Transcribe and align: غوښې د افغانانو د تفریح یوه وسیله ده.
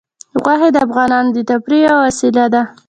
غوښې 0.41 0.69
د 0.73 0.77
افغانانو 0.85 1.29
د 1.35 1.37
تفریح 1.49 1.81
یوه 1.87 2.01
وسیله 2.05 2.45
ده. 2.53 2.61